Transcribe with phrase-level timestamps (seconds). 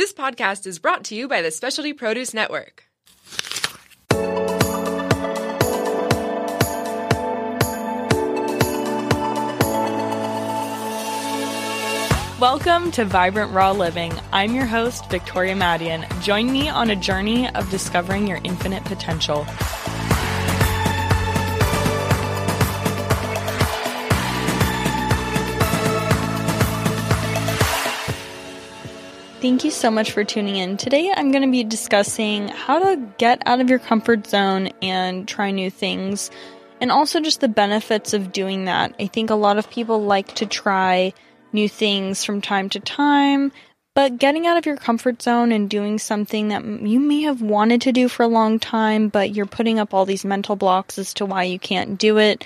[0.00, 2.84] This podcast is brought to you by the Specialty Produce Network.
[12.40, 14.14] Welcome to Vibrant Raw Living.
[14.32, 16.08] I'm your host, Victoria Madian.
[16.22, 19.44] Join me on a journey of discovering your infinite potential.
[29.40, 30.76] Thank you so much for tuning in.
[30.76, 35.26] Today I'm going to be discussing how to get out of your comfort zone and
[35.26, 36.30] try new things,
[36.78, 38.94] and also just the benefits of doing that.
[39.00, 41.14] I think a lot of people like to try
[41.54, 43.50] new things from time to time,
[43.94, 47.80] but getting out of your comfort zone and doing something that you may have wanted
[47.80, 51.14] to do for a long time, but you're putting up all these mental blocks as
[51.14, 52.44] to why you can't do it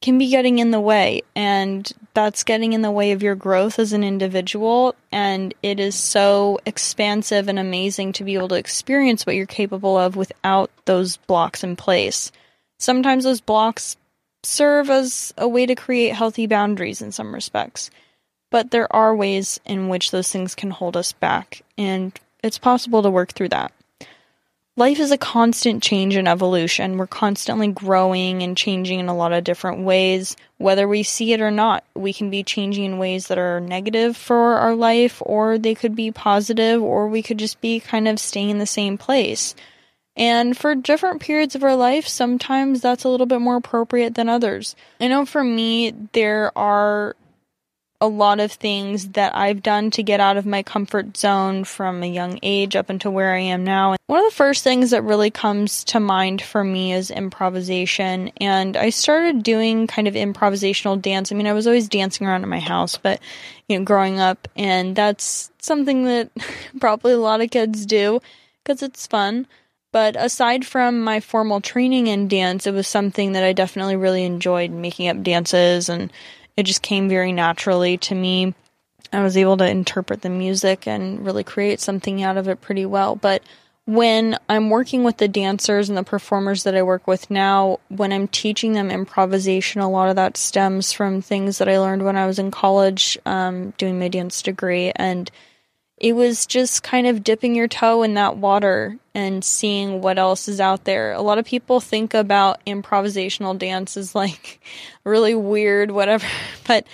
[0.00, 3.78] can be getting in the way and that's getting in the way of your growth
[3.78, 9.26] as an individual and it is so expansive and amazing to be able to experience
[9.26, 12.30] what you're capable of without those blocks in place.
[12.78, 13.96] Sometimes those blocks
[14.44, 17.90] serve as a way to create healthy boundaries in some respects.
[18.50, 23.02] But there are ways in which those things can hold us back and it's possible
[23.02, 23.72] to work through that
[24.78, 26.96] life is a constant change and evolution.
[26.96, 31.40] We're constantly growing and changing in a lot of different ways, whether we see it
[31.40, 31.82] or not.
[31.96, 35.96] We can be changing in ways that are negative for our life, or they could
[35.96, 39.56] be positive, or we could just be kind of staying in the same place.
[40.16, 44.28] And for different periods of our life, sometimes that's a little bit more appropriate than
[44.28, 44.76] others.
[45.00, 47.16] I know for me, there are
[48.00, 52.02] a lot of things that I've done to get out of my comfort zone from
[52.02, 53.96] a young age up until where I am now.
[54.06, 58.30] One of the first things that really comes to mind for me is improvisation.
[58.40, 61.32] And I started doing kind of improvisational dance.
[61.32, 63.20] I mean, I was always dancing around in my house, but,
[63.68, 66.30] you know, growing up, and that's something that
[66.80, 68.20] probably a lot of kids do
[68.62, 69.46] because it's fun.
[69.90, 74.24] But aside from my formal training in dance, it was something that I definitely really
[74.24, 76.12] enjoyed making up dances and
[76.58, 78.52] it just came very naturally to me.
[79.12, 82.84] I was able to interpret the music and really create something out of it pretty
[82.84, 83.14] well.
[83.14, 83.44] But
[83.84, 88.12] when I'm working with the dancers and the performers that I work with now, when
[88.12, 92.16] I'm teaching them improvisation, a lot of that stems from things that I learned when
[92.16, 94.90] I was in college um, doing my dance degree.
[94.96, 95.30] And
[96.00, 100.46] it was just kind of dipping your toe in that water and seeing what else
[100.46, 101.12] is out there.
[101.12, 104.60] A lot of people think about improvisational dance as like
[105.04, 106.26] really weird, whatever,
[106.66, 106.86] but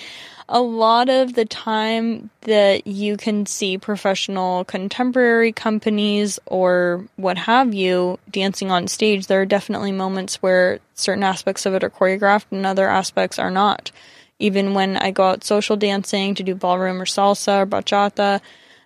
[0.48, 7.72] a lot of the time that you can see professional contemporary companies or what have
[7.72, 12.46] you dancing on stage, there are definitely moments where certain aspects of it are choreographed
[12.50, 13.90] and other aspects are not.
[14.38, 18.40] Even when I go out social dancing to do ballroom or salsa or bachata,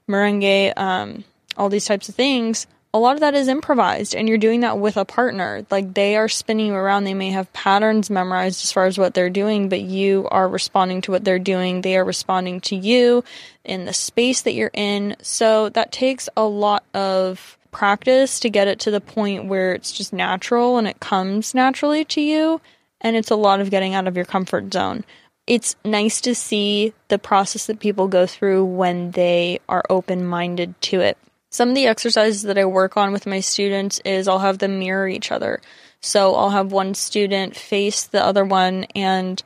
[0.08, 1.24] merengue, um,
[1.56, 4.78] all these types of things, a lot of that is improvised and you're doing that
[4.78, 5.66] with a partner.
[5.70, 7.04] Like they are spinning you around.
[7.04, 11.02] They may have patterns memorized as far as what they're doing, but you are responding
[11.02, 11.82] to what they're doing.
[11.82, 13.24] They are responding to you
[13.64, 15.16] in the space that you're in.
[15.20, 19.92] So that takes a lot of practice to get it to the point where it's
[19.92, 22.60] just natural and it comes naturally to you.
[23.00, 25.04] And it's a lot of getting out of your comfort zone
[25.48, 30.78] it's nice to see the process that people go through when they are open minded
[30.82, 31.16] to it.
[31.48, 34.78] Some of the exercises that I work on with my students is I'll have them
[34.78, 35.62] mirror each other.
[36.02, 39.42] So I'll have one student face the other one and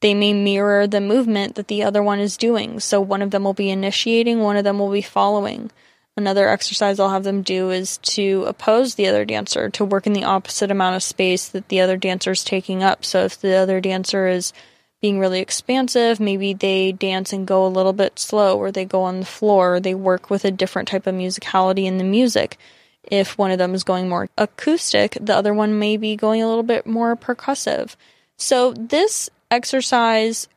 [0.00, 2.78] they may mirror the movement that the other one is doing.
[2.78, 5.72] So one of them will be initiating, one of them will be following.
[6.16, 10.12] Another exercise I'll have them do is to oppose the other dancer, to work in
[10.12, 13.04] the opposite amount of space that the other dancer is taking up.
[13.04, 14.52] So if the other dancer is
[15.00, 16.20] being really expansive.
[16.20, 19.76] Maybe they dance and go a little bit slow, or they go on the floor,
[19.76, 22.58] or they work with a different type of musicality in the music.
[23.04, 26.48] If one of them is going more acoustic, the other one may be going a
[26.48, 27.96] little bit more percussive.
[28.36, 30.48] So, this exercise,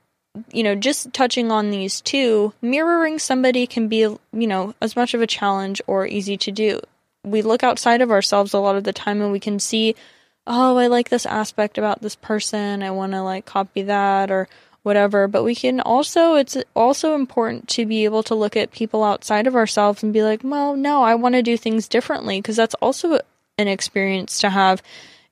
[0.52, 5.14] you know, just touching on these two, mirroring somebody can be, you know, as much
[5.14, 6.82] of a challenge or easy to do.
[7.24, 9.96] We look outside of ourselves a lot of the time and we can see
[10.46, 12.84] oh, I like this aspect about this person.
[12.84, 14.48] I want to like copy that or
[14.84, 15.28] whatever.
[15.28, 19.48] But we can also, it's also important to be able to look at people outside
[19.48, 22.76] of ourselves and be like, well, no, I want to do things differently because that's
[22.76, 23.20] also
[23.58, 24.82] an experience to have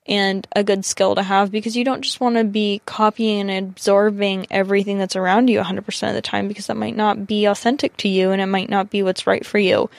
[0.07, 3.69] and a good skill to have because you don't just want to be copying and
[3.69, 7.95] absorbing everything that's around you 100% of the time because that might not be authentic
[7.97, 9.89] to you and it might not be what's right for you.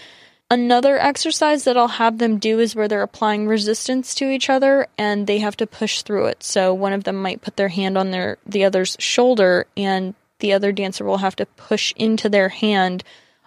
[0.53, 4.87] Another exercise that I'll have them do is where they're applying resistance to each other
[4.99, 6.43] and they have to push through it.
[6.43, 10.53] So one of them might put their hand on their the other's shoulder and the
[10.53, 13.03] other dancer will have to push into their hand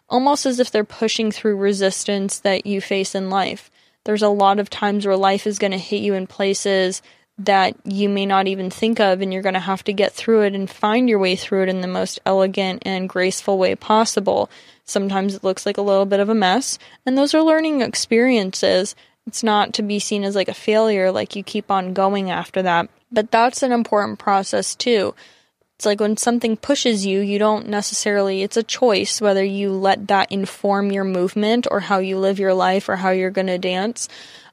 [0.10, 3.70] almost as if they're pushing through resistance that you face in life.
[4.06, 7.04] There's a lot of times where life is going to hit you in places
[7.38, 10.44] that you may not even think of, and you're going to have to get through
[10.44, 14.50] it and find your way through it in the most elegant and graceful way possible.
[14.86, 18.96] Sometimes it looks like a little bit of a mess, and those are learning experiences.
[19.28, 22.62] It's not to be seen as like a failure, like you keep on going after
[22.62, 22.90] that.
[23.12, 25.14] But that's an important process too.
[25.76, 30.08] It's like when something pushes you, you don't necessarily, it's a choice whether you let
[30.08, 33.58] that inform your movement or how you live your life or how you're going to
[33.58, 34.08] dance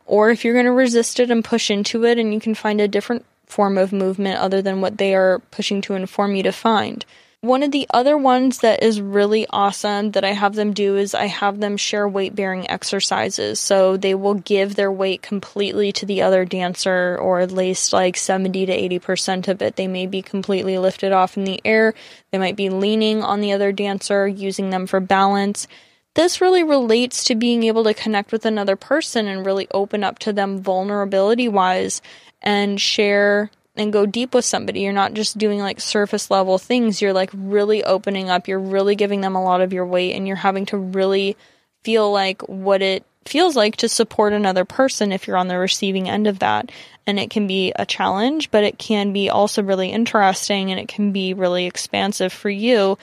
[0.07, 2.81] or if you're going to resist it and push into it and you can find
[2.81, 6.53] a different form of movement other than what they are pushing to inform you to
[6.53, 7.05] find.
[7.43, 11.13] One of the other ones that is really awesome that I have them do is
[11.13, 13.59] I have them share weight bearing exercises.
[13.59, 18.17] So they will give their weight completely to the other dancer, or at least like
[18.17, 19.75] 70 to 80% of it.
[19.75, 21.95] They may be completely lifted off in the air.
[22.31, 25.67] They might be leaning on the other dancer, using them for balance
[26.15, 30.19] this really relates to being able to connect with another person and really open up
[30.21, 32.03] to them vulnerability wise
[32.43, 34.81] and share and go deep with somebody.
[34.81, 37.01] You're not just doing like surface level things.
[37.01, 38.47] You're like really opening up.
[38.47, 41.37] You're really giving them a lot of your weight and you're having to really
[41.83, 46.09] feel like what it feels like to support another person if you're on the receiving
[46.09, 46.71] end of that.
[47.07, 50.89] And it can be a challenge, but it can be also really interesting and it
[50.89, 52.99] can be really expansive for you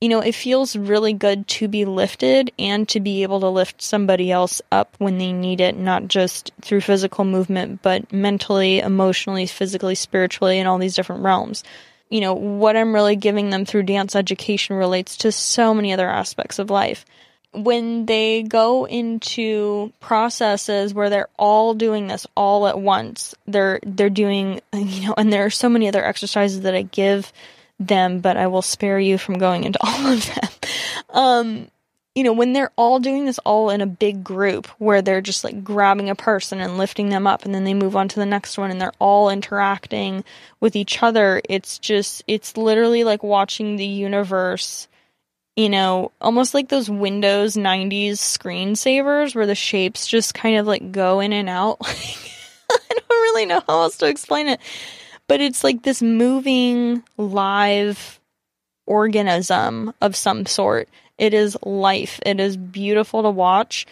[0.00, 3.80] you know, it feels really good to be lifted and to be able to lift
[3.80, 9.46] somebody else up when they need it, not just through physical movement, but mentally, emotionally,
[9.46, 11.64] physically, spiritually, in all these different realms.
[12.10, 16.08] You know, what I'm really giving them through dance education relates to so many other
[16.08, 17.06] aspects of life.
[17.52, 24.10] When they go into processes where they're all doing this all at once, they're they're
[24.10, 27.32] doing you know, and there are so many other exercises that I give
[27.78, 30.50] them, but I will spare you from going into all of them.
[31.10, 31.70] Um,
[32.14, 35.44] you know, when they're all doing this all in a big group where they're just
[35.44, 38.24] like grabbing a person and lifting them up and then they move on to the
[38.24, 40.24] next one and they're all interacting
[40.58, 44.88] with each other, it's just, it's literally like watching the universe,
[45.56, 50.92] you know, almost like those Windows 90s screensavers where the shapes just kind of like
[50.92, 51.76] go in and out.
[51.82, 54.60] I don't really know how else to explain it
[55.28, 58.20] but it's like this moving live
[58.86, 60.88] organism of some sort.
[61.18, 62.20] It is life.
[62.24, 63.86] It is beautiful to watch.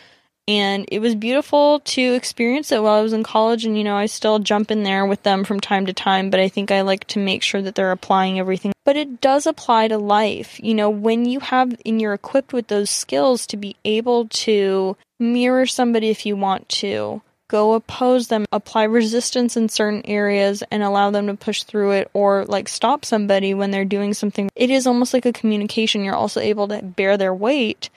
[0.47, 3.65] And it was beautiful to experience it while I was in college.
[3.65, 6.39] And, you know, I still jump in there with them from time to time, but
[6.39, 8.73] I think I like to make sure that they're applying everything.
[8.85, 10.61] But it does apply to life.
[10.63, 14.99] You know, when you have and you're equipped with those skills to be able to
[15.19, 17.23] mirror somebody if you want to,
[17.55, 22.11] go oppose them, apply resistance in certain areas and allow them to push through it
[22.13, 24.51] or like stop somebody when they're doing something.
[24.57, 26.03] It is almost like a communication.
[26.03, 27.91] You're also able to bear their weight.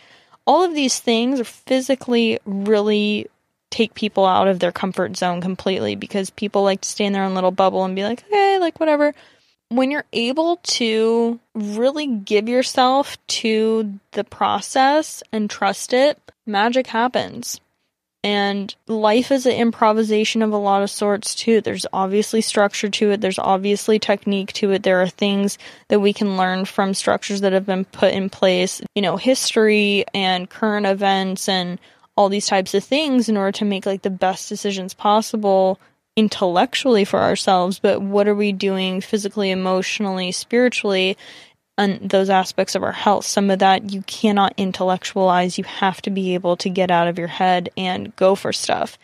[0.45, 3.31] All of these things are physically really
[3.71, 7.23] take people out of their comfort zone completely because people like to stay in their
[7.23, 9.15] own little bubble and be like, okay, like whatever.
[9.69, 17.59] When you're able to really give yourself to the process and trust it, magic happens.
[18.27, 21.61] And life is an improvisation of a lot of sorts too.
[21.61, 23.21] There's obviously structure to it.
[23.21, 24.83] There's obviously technique to it.
[24.83, 25.57] There are things
[25.87, 30.03] that we can learn from structures that have been put in place, you know, history
[30.13, 31.79] and current events and
[32.17, 35.79] all these types of things in order to make like the best decisions possible
[36.17, 37.79] intellectually for ourselves.
[37.79, 41.15] But what are we doing physically, emotionally, spiritually?
[41.77, 43.25] On those aspects of our health.
[43.25, 45.57] Some of that you cannot intellectualize.
[45.57, 48.97] You have to be able to get out of your head and go for stuff.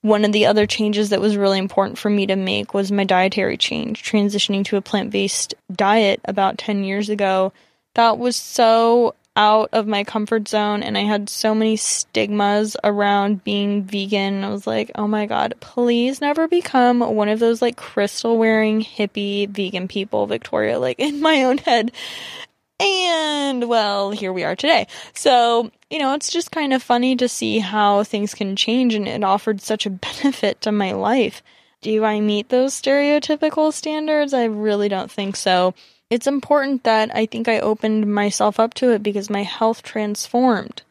[0.00, 3.04] One of the other changes that was really important for me to make was my
[3.04, 7.52] dietary change, transitioning to a plant based diet about 10 years ago.
[7.94, 13.44] That was so out of my comfort zone and I had so many stigmas around
[13.44, 14.42] being vegan.
[14.42, 18.82] I was like, oh my god, please never become one of those like crystal wearing
[18.82, 21.92] hippie vegan people, Victoria, like in my own head.
[22.80, 24.88] And well, here we are today.
[25.14, 29.06] So, you know, it's just kind of funny to see how things can change and
[29.06, 29.90] it offered such a
[30.22, 31.44] benefit to my life.
[31.80, 34.34] Do I meet those stereotypical standards?
[34.34, 35.74] I really don't think so
[36.10, 40.82] it's important that I think I opened myself up to it because my health transformed.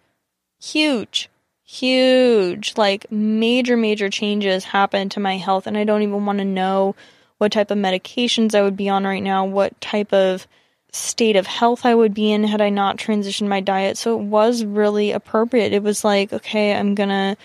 [0.62, 1.30] Huge,
[1.64, 6.46] huge, like major, major changes happened to my health, and I don't even want to
[6.46, 6.96] know
[7.38, 10.48] what type of medications I would be on right now, what type of
[10.92, 13.98] state of health I would be in had I not transitioned my diet.
[13.98, 15.74] So it was really appropriate.
[15.74, 17.38] It was like, okay, I'm gonna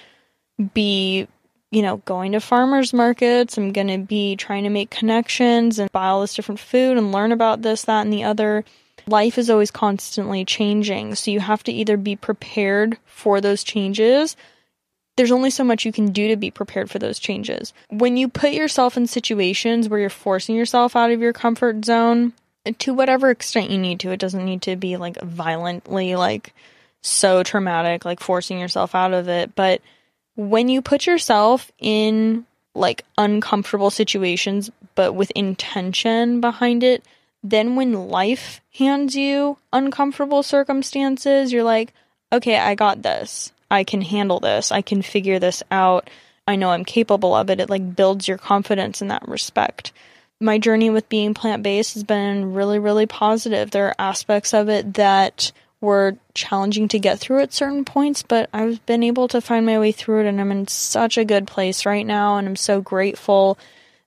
[0.75, 1.27] be
[1.73, 3.59] you know, going to farmers markets.
[3.59, 7.11] I'm going to be trying to make connections and buy all this different food and
[7.11, 8.65] learn about this, that, and the other.
[9.07, 11.15] life is always constantly changing.
[11.15, 14.37] So you have to either be prepared for those changes.
[15.17, 17.73] There's only so much you can do to be prepared for those changes.
[17.91, 22.33] When you put yourself in situations where you're forcing yourself out of your comfort zone,
[22.79, 26.55] to whatever extent you need to, it doesn't need to be like violently, like
[27.03, 29.55] so traumatic, like forcing yourself out of it.
[29.55, 29.83] But
[30.37, 37.05] when you put yourself in like uncomfortable situations, but with intention behind it,
[37.43, 41.93] then when life hands you uncomfortable circumstances, you're like,
[42.33, 43.53] okay, I got this.
[43.71, 44.71] I can handle this.
[44.71, 46.09] I can figure this out.
[46.47, 47.61] I know I'm capable of it.
[47.61, 49.93] It like builds your confidence in that respect.
[50.41, 53.71] My journey with being plant based has been really, really positive.
[53.71, 58.49] There are aspects of it that were challenging to get through at certain points, but
[58.53, 61.47] I've been able to find my way through it and I'm in such a good
[61.47, 63.59] place right now and I'm so grateful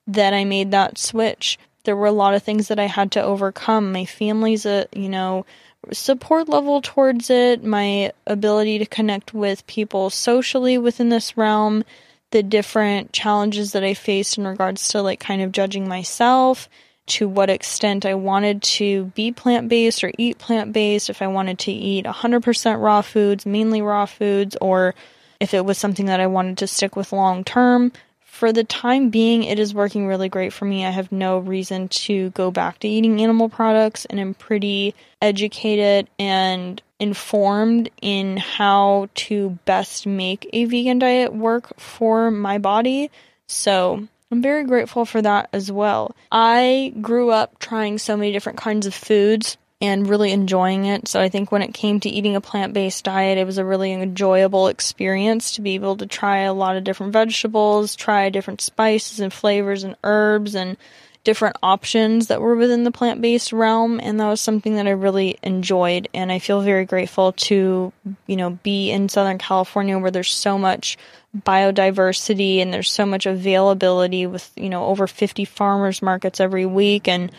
[0.07, 1.59] that I made that switch.
[1.83, 3.91] There were a lot of things that I had to overcome.
[3.91, 5.45] My family's a, you know,
[5.91, 11.83] support level towards it, my ability to connect with people socially within this realm,
[12.31, 16.69] the different challenges that I faced in regards to like kind of judging myself
[17.07, 21.27] to what extent I wanted to be plant based or eat plant based, if I
[21.27, 24.95] wanted to eat 100% raw foods, mainly raw foods, or
[25.39, 27.91] if it was something that I wanted to stick with long term.
[28.23, 30.85] For the time being, it is working really great for me.
[30.85, 36.09] I have no reason to go back to eating animal products, and I'm pretty educated
[36.19, 43.09] and informed in how to best make a vegan diet work for my body.
[43.47, 46.15] So I'm very grateful for that as well.
[46.31, 51.07] I grew up trying so many different kinds of foods and really enjoying it.
[51.07, 53.65] So I think when it came to eating a plant based diet, it was a
[53.65, 58.61] really enjoyable experience to be able to try a lot of different vegetables, try different
[58.61, 60.77] spices and flavors and herbs and
[61.25, 63.99] different options that were within the plant based realm.
[64.01, 66.07] And that was something that I really enjoyed.
[66.13, 67.91] And I feel very grateful to,
[68.27, 70.97] you know, be in Southern California where there's so much
[71.37, 77.09] biodiversity and there's so much availability with, you know, over 50 farmers markets every week
[77.09, 77.31] and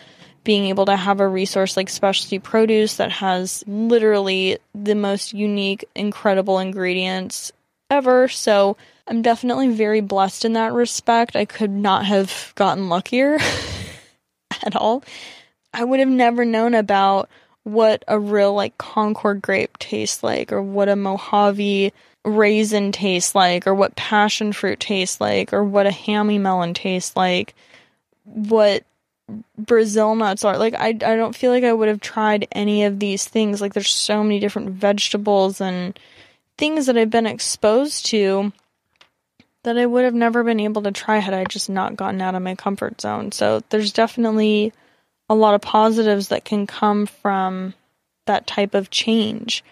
[0.43, 5.83] being able to have a resource like specialty produce that has literally the most unique,
[5.95, 7.51] incredible ingredients
[7.89, 8.27] ever.
[8.27, 8.77] So
[9.07, 11.35] I'm definitely very blessed in that respect.
[11.35, 13.39] I could not have gotten luckier
[14.63, 15.03] at all.
[15.73, 17.29] I would have never known about
[17.63, 21.91] what a real like Concord grape tastes like or what a Mojave
[22.23, 27.15] raisin tastes like or what passion fruit tastes like or what a Hami melon tastes
[27.15, 27.53] like
[28.23, 28.83] what
[29.57, 32.99] brazil nuts are like I, I don't feel like i would have tried any of
[32.99, 35.97] these things like there's so many different vegetables and
[36.57, 38.51] things that i've been exposed to
[39.67, 42.35] that i would have never been able to try had i just not gotten out
[42.35, 44.73] of my comfort zone so there's definitely
[45.29, 47.73] a lot of positives that can come from
[48.25, 49.63] that type of change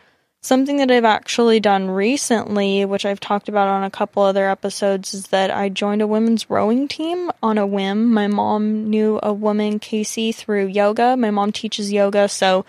[0.45, 5.15] Something that I've actually done recently, which I've talked about on a couple other episodes,
[5.15, 8.13] is that I joined a women's rowing team on a whim.
[8.13, 11.17] My mom knew a woman, Casey, through yoga.
[11.17, 12.63] My mom teaches yoga, so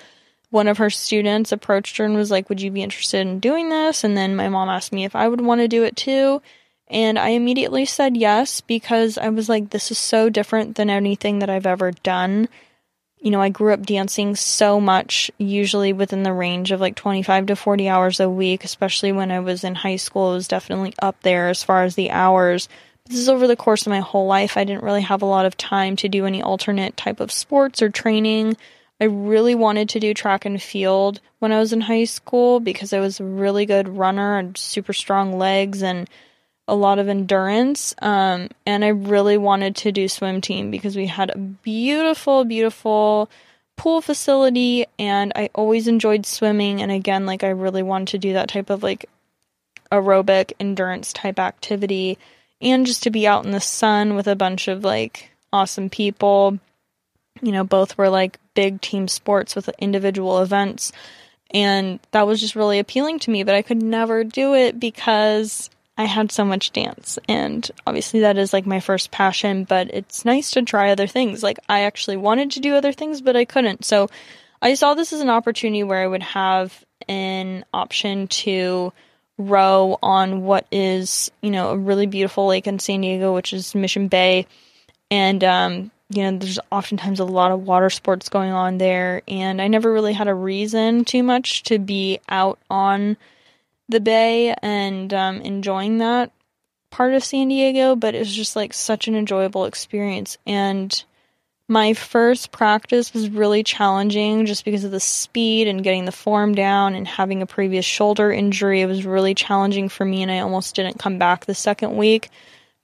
[0.49, 3.69] one of her students approached her and was like, Would you be interested in doing
[3.69, 4.05] this?
[4.05, 6.41] And then my mom asked me if I would want to do it too.
[6.89, 11.41] And I immediately said yes because I was like, This is so different than anything
[11.41, 12.49] that I've ever done
[13.19, 17.47] you know, I grew up dancing so much, usually within the range of like 25
[17.47, 20.33] to 40 hours a week, especially when I was in high school.
[20.33, 22.69] It was definitely up there as far as the hours.
[23.03, 24.57] But this is over the course of my whole life.
[24.57, 27.81] I didn't really have a lot of time to do any alternate type of sports
[27.81, 28.57] or training.
[29.01, 32.93] I really wanted to do track and field when I was in high school because
[32.93, 36.09] I was a really good runner and super strong legs and
[36.69, 37.95] a lot of endurance.
[38.01, 43.31] Um, and I really wanted to do swim team because we had a beautiful, beautiful
[43.77, 46.83] pool facility and I always enjoyed swimming.
[46.83, 49.09] And again, like I really wanted to do that type of like
[49.93, 52.19] aerobic endurance type activity
[52.61, 56.59] and just to be out in the sun with a bunch of like awesome people.
[57.43, 60.91] You know, both were like big team sports with individual events.
[61.53, 65.71] And that was just really appealing to me, but I could never do it because
[65.99, 70.25] I had so much dance, and obviously that is like my first passion, but it's
[70.25, 71.43] nice to try other things.
[71.43, 73.85] Like, I actually wanted to do other things, but I couldn't.
[73.85, 74.09] So,
[74.61, 78.93] I saw this as an opportunity where I would have an option to
[79.39, 83.75] row on what is, you know, a really beautiful lake in San Diego, which is
[83.75, 84.47] Mission Bay.
[85.11, 89.23] And, um, you know, there's oftentimes a lot of water sports going on there.
[89.29, 93.17] And I never really had a reason too much to be out on
[93.89, 96.33] the bay and um, enjoying that
[96.91, 100.39] part of San Diego, but it was just like such an enjoyable experience.
[100.47, 101.05] And
[101.69, 106.55] My first practice was really challenging just because of the speed and getting the form
[106.55, 108.83] down and having a previous shoulder injury.
[108.83, 112.31] It was really challenging for me, and I almost didn't come back the second week.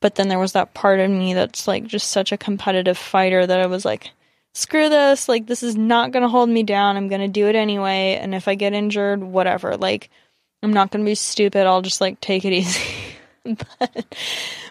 [0.00, 3.46] But then there was that part of me that's like just such a competitive fighter
[3.46, 4.10] that I was like,
[4.52, 5.28] screw this.
[5.28, 6.96] Like, this is not going to hold me down.
[6.96, 8.18] I'm going to do it anyway.
[8.20, 9.76] And if I get injured, whatever.
[9.76, 10.10] Like,
[10.62, 11.66] I'm not going to be stupid.
[11.66, 12.82] I'll just like take it easy.
[13.44, 14.16] but,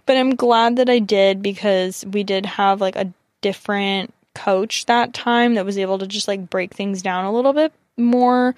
[0.05, 5.13] but I'm glad that I did because we did have like a different coach that
[5.13, 8.55] time that was able to just like break things down a little bit more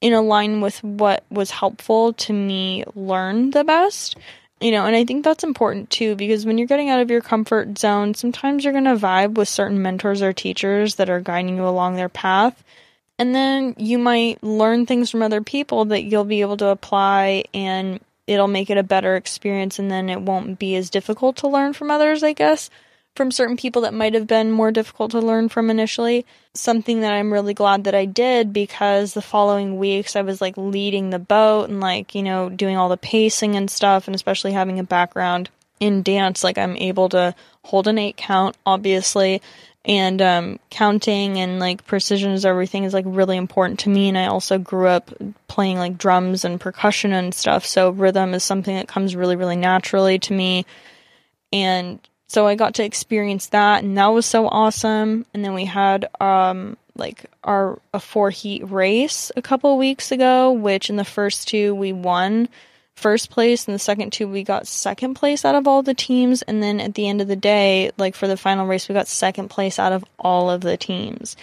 [0.00, 4.16] in line with what was helpful to me learn the best.
[4.60, 7.20] You know, and I think that's important too because when you're getting out of your
[7.20, 11.56] comfort zone, sometimes you're going to vibe with certain mentors or teachers that are guiding
[11.56, 12.62] you along their path.
[13.18, 17.44] And then you might learn things from other people that you'll be able to apply
[17.54, 21.48] and it'll make it a better experience and then it won't be as difficult to
[21.48, 22.70] learn from others, I guess
[23.14, 26.24] from certain people that might have been more difficult to learn from initially.
[26.54, 30.56] Something that I'm really glad that I did because the following weeks I was like
[30.56, 34.52] leading the boat and like, you know, doing all the pacing and stuff, and especially
[34.52, 35.50] having a background
[35.80, 39.42] in dance, like I'm able to hold an eight count, obviously.
[39.84, 44.08] And um, counting and like precision is everything is like really important to me.
[44.08, 45.10] And I also grew up
[45.48, 47.66] playing like drums and percussion and stuff.
[47.66, 50.66] So rhythm is something that comes really, really naturally to me.
[51.52, 51.98] And
[52.28, 55.26] so I got to experience that and that was so awesome.
[55.34, 60.52] And then we had um like our a four heat race a couple weeks ago,
[60.52, 62.48] which in the first two we won
[62.96, 66.42] first place and the second two we got second place out of all the teams
[66.42, 69.08] and then at the end of the day, like for the final race we got
[69.08, 71.36] second place out of all of the teams.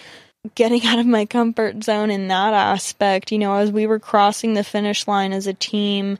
[0.54, 4.54] Getting out of my comfort zone in that aspect, you know, as we were crossing
[4.54, 6.18] the finish line as a team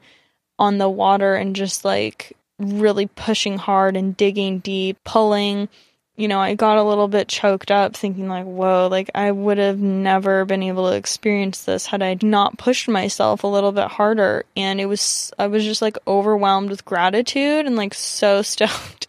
[0.58, 5.68] on the water and just like really pushing hard and digging deep, pulling.
[6.21, 9.59] You know, I got a little bit choked up thinking, like, whoa, like I would
[9.59, 13.89] have never been able to experience this had I not pushed myself a little bit
[13.89, 14.45] harder.
[14.57, 19.06] And it was, I was just like overwhelmed with gratitude and like so stoked.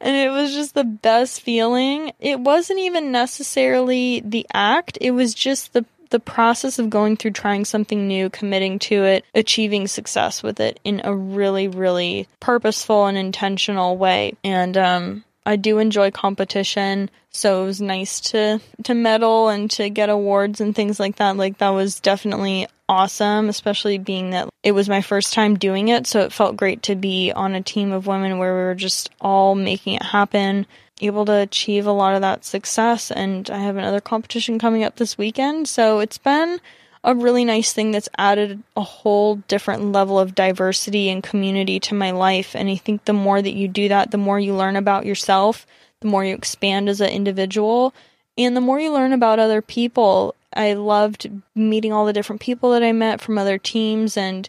[0.00, 2.12] and it was just the best feeling.
[2.20, 7.32] It wasn't even necessarily the act, it was just the the process of going through
[7.32, 13.06] trying something new, committing to it, achieving success with it in a really, really purposeful
[13.06, 14.34] and intentional way.
[14.44, 19.88] And um, I do enjoy competition, so it was nice to to medal and to
[19.88, 21.36] get awards and things like that.
[21.36, 26.06] Like that was definitely awesome, especially being that it was my first time doing it,
[26.06, 29.10] so it felt great to be on a team of women where we were just
[29.20, 30.66] all making it happen
[31.00, 33.10] able to achieve a lot of that success.
[33.10, 35.68] And I have another competition coming up this weekend.
[35.68, 36.60] So it's been
[37.06, 41.94] a really nice thing that's added a whole different level of diversity and community to
[41.94, 42.56] my life.
[42.56, 45.66] And I think the more that you do that, the more you learn about yourself,
[46.00, 47.94] the more you expand as an individual,
[48.36, 50.34] and the more you learn about other people.
[50.52, 54.48] I loved meeting all the different people that I met from other teams and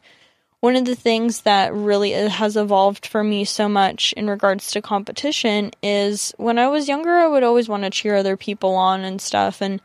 [0.60, 4.72] one of the things that really uh, has evolved for me so much in regards
[4.72, 8.74] to competition is when I was younger, I would always want to cheer other people
[8.74, 9.80] on and stuff, and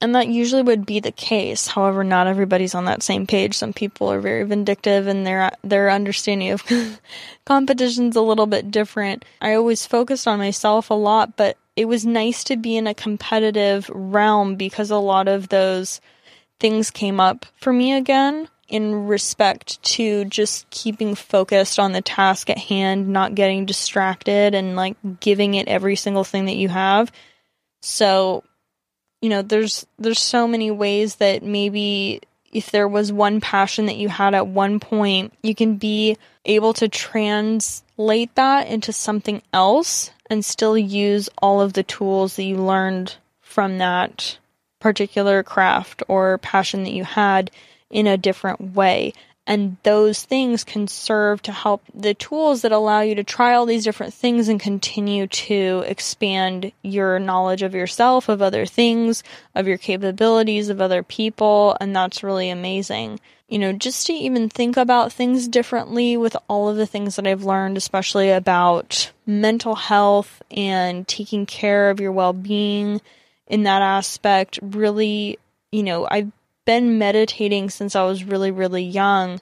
[0.00, 1.66] and that usually would be the case.
[1.66, 3.54] However, not everybody's on that same page.
[3.54, 6.62] Some people are very vindictive, and their their understanding of
[7.46, 9.24] competition's a little bit different.
[9.40, 12.94] I always focused on myself a lot, but it was nice to be in a
[12.94, 16.00] competitive realm because a lot of those
[16.60, 22.48] things came up for me again in respect to just keeping focused on the task
[22.48, 27.12] at hand, not getting distracted and like giving it every single thing that you have.
[27.82, 28.42] So,
[29.24, 32.20] you know, there's there's so many ways that maybe
[32.52, 36.74] if there was one passion that you had at one point, you can be able
[36.74, 42.58] to translate that into something else and still use all of the tools that you
[42.58, 44.36] learned from that
[44.78, 47.50] particular craft or passion that you had
[47.88, 49.14] in a different way.
[49.46, 53.66] And those things can serve to help the tools that allow you to try all
[53.66, 59.22] these different things and continue to expand your knowledge of yourself, of other things,
[59.54, 61.76] of your capabilities, of other people.
[61.78, 63.20] And that's really amazing.
[63.46, 67.26] You know, just to even think about things differently with all of the things that
[67.26, 73.02] I've learned, especially about mental health and taking care of your well being
[73.46, 75.38] in that aspect, really,
[75.70, 76.32] you know, I've
[76.64, 79.40] been meditating since I was really, really young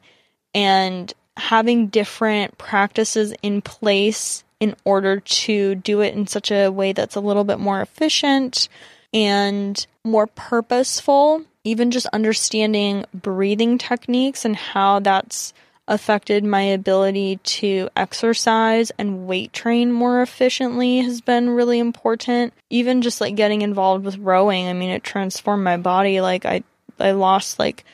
[0.54, 6.92] and having different practices in place in order to do it in such a way
[6.92, 8.68] that's a little bit more efficient
[9.12, 11.44] and more purposeful.
[11.64, 15.52] Even just understanding breathing techniques and how that's
[15.88, 22.52] affected my ability to exercise and weight train more efficiently has been really important.
[22.70, 26.20] Even just like getting involved with rowing, I mean, it transformed my body.
[26.20, 26.62] Like I,
[26.98, 27.85] I lost like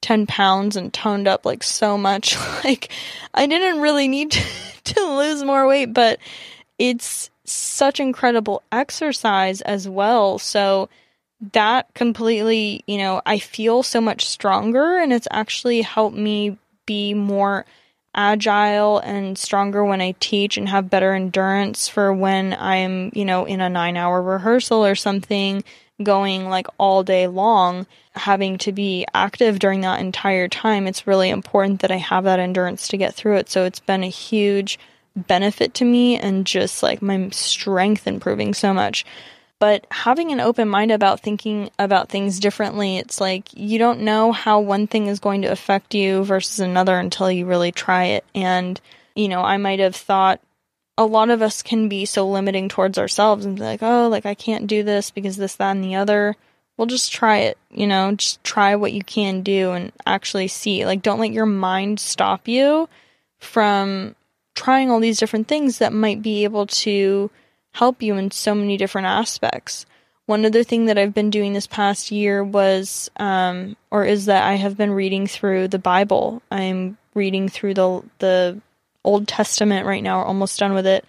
[0.00, 2.36] 10 pounds and toned up like so much.
[2.64, 2.90] like
[3.34, 6.18] I didn't really need to, to lose more weight, but
[6.78, 10.38] it's such incredible exercise as well.
[10.38, 10.88] So
[11.52, 17.14] that completely, you know, I feel so much stronger and it's actually helped me be
[17.14, 17.64] more
[18.14, 23.44] agile and stronger when I teach and have better endurance for when I'm, you know,
[23.44, 25.62] in a nine hour rehearsal or something
[26.02, 30.86] going like all day long, having to be active during that entire time.
[30.86, 33.50] It's really important that I have that endurance to get through it.
[33.50, 34.78] So it's been a huge
[35.16, 39.04] benefit to me and just like my strength improving so much
[39.58, 44.30] but having an open mind about thinking about things differently, it's like you don't know
[44.30, 48.24] how one thing is going to affect you versus another until you really try it.
[48.34, 48.80] And,
[49.16, 50.40] you know, I might have thought
[50.98, 54.26] a lot of us can be so limiting towards ourselves and be like, oh, like
[54.26, 56.34] I can't do this because this, that, and the other.
[56.76, 60.84] Well, just try it, you know, just try what you can do and actually see.
[60.84, 62.88] Like, don't let your mind stop you
[63.38, 64.16] from
[64.54, 67.30] trying all these different things that might be able to
[67.70, 69.86] help you in so many different aspects.
[70.26, 74.44] One other thing that I've been doing this past year was, um, or is that
[74.44, 76.42] I have been reading through the Bible.
[76.50, 78.60] I'm reading through the the
[79.08, 80.18] Old Testament right now.
[80.18, 81.04] We're almost done with it,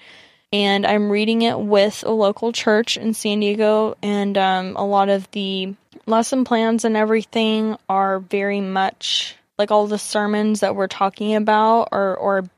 [0.53, 3.97] and I'm reading it with a local church in San Diego.
[4.01, 9.87] And um, a lot of the lesson plans and everything are very much like all
[9.87, 12.49] the sermons that we're talking about, or or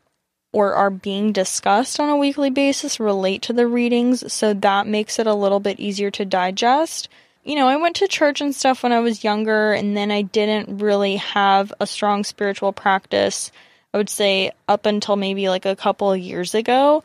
[0.54, 5.18] or are being discussed on a weekly basis relate to the readings, so that makes
[5.18, 7.10] it a little bit easier to digest.
[7.44, 10.22] You know, I went to church and stuff when I was younger, and then I
[10.22, 13.52] didn't really have a strong spiritual practice.
[13.94, 17.04] I would say up until maybe like a couple of years ago.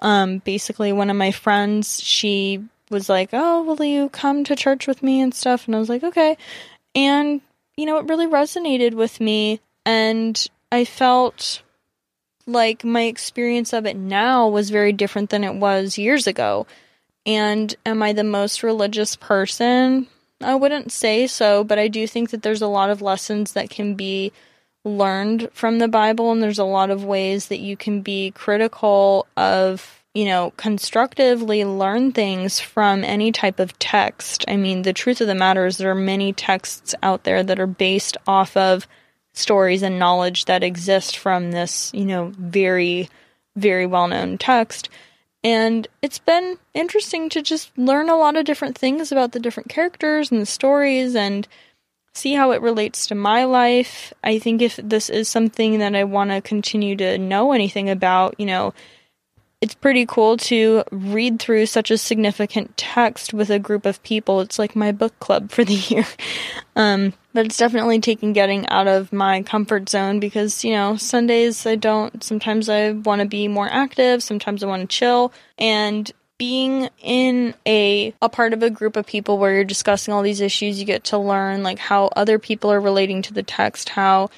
[0.00, 4.86] Um, basically, one of my friends, she was like, Oh, will you come to church
[4.86, 5.66] with me and stuff?
[5.66, 6.36] And I was like, Okay.
[6.94, 7.40] And,
[7.76, 11.62] you know, it really resonated with me, and I felt
[12.46, 16.66] like my experience of it now was very different than it was years ago.
[17.26, 20.08] And am I the most religious person?
[20.40, 23.70] I wouldn't say so, but I do think that there's a lot of lessons that
[23.70, 24.32] can be
[24.84, 29.26] learned from the Bible, and there's a lot of ways that you can be critical
[29.36, 34.44] of, you know, constructively learn things from any type of text.
[34.48, 37.60] I mean, the truth of the matter is there are many texts out there that
[37.60, 38.86] are based off of
[39.32, 43.08] stories and knowledge that exist from this, you know, very,
[43.56, 44.88] very well known text.
[45.44, 49.68] And it's been interesting to just learn a lot of different things about the different
[49.68, 51.46] characters and the stories and
[52.14, 54.12] see how it relates to my life.
[54.24, 58.34] I think if this is something that I want to continue to know anything about,
[58.38, 58.74] you know,
[59.60, 64.40] it's pretty cool to read through such a significant text with a group of people.
[64.40, 66.06] It's like my book club for the year.
[66.76, 71.66] Um, but it's definitely taking getting out of my comfort zone because, you know, Sundays
[71.66, 75.32] I don't, sometimes I want to be more active, sometimes I want to chill.
[75.58, 80.22] And being in a a part of a group of people where you're discussing all
[80.22, 83.90] these issues, you get to learn like how other people are relating to the text,
[83.90, 84.30] how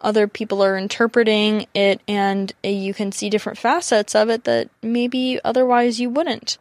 [0.00, 5.40] other people are interpreting it and you can see different facets of it that maybe
[5.44, 6.56] otherwise you wouldn't.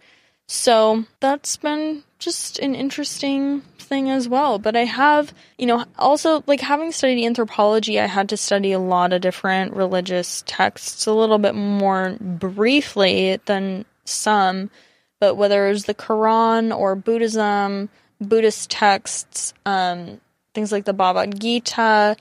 [0.47, 4.57] So that's been just an interesting thing as well.
[4.57, 8.79] But I have, you know, also like having studied anthropology, I had to study a
[8.79, 14.69] lot of different religious texts a little bit more briefly than some.
[15.19, 17.89] But whether it was the Quran or Buddhism,
[18.21, 20.21] Buddhist texts, um,
[20.53, 22.15] things like the Bhagavad Gita,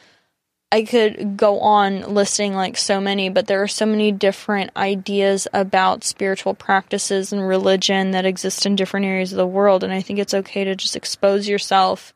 [0.72, 5.46] I could go on listing like so many, but there are so many different ideas
[5.52, 9.84] about spiritual practices and religion that exist in different areas of the world.
[9.84, 12.12] And I think it's okay to just expose yourself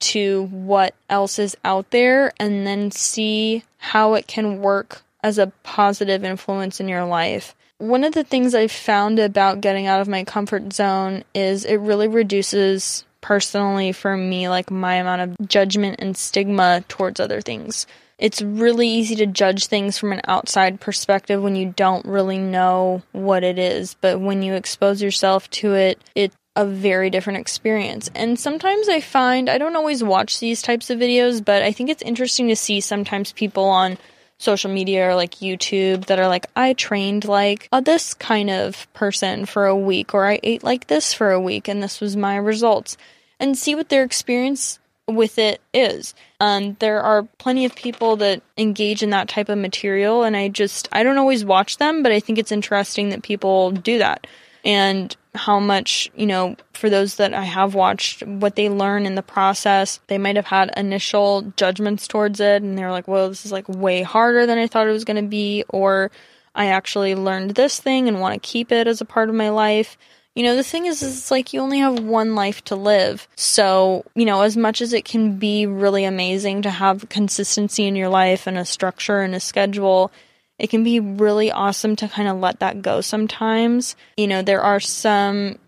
[0.00, 5.52] to what else is out there and then see how it can work as a
[5.62, 7.54] positive influence in your life.
[7.80, 11.76] One of the things I've found about getting out of my comfort zone is it
[11.76, 17.86] really reduces personally for me like my amount of judgment and stigma towards other things.
[18.18, 23.00] It's really easy to judge things from an outside perspective when you don't really know
[23.12, 28.10] what it is, but when you expose yourself to it, it's a very different experience.
[28.14, 31.88] And sometimes I find I don't always watch these types of videos, but I think
[31.88, 33.96] it's interesting to see sometimes people on
[34.40, 38.92] social media or like YouTube that are like, I trained like a this kind of
[38.94, 42.16] person for a week, or I ate like this for a week, and this was
[42.16, 42.96] my results,
[43.38, 46.14] and see what their experience with it is.
[46.40, 50.48] Um, there are plenty of people that engage in that type of material, and I
[50.48, 54.26] just, I don't always watch them, but I think it's interesting that people do that.
[54.64, 59.14] And how much, you know, for those that I have watched, what they learn in
[59.14, 60.00] the process.
[60.08, 63.68] They might have had initial judgments towards it and they're like, well, this is like
[63.68, 66.10] way harder than I thought it was going to be, or
[66.54, 69.50] I actually learned this thing and want to keep it as a part of my
[69.50, 69.96] life.
[70.34, 73.28] You know, the thing is, is it's like you only have one life to live.
[73.36, 77.96] So, you know, as much as it can be really amazing to have consistency in
[77.96, 80.12] your life and a structure and a schedule,
[80.60, 83.96] it can be really awesome to kind of let that go sometimes.
[84.16, 85.58] You know, there are some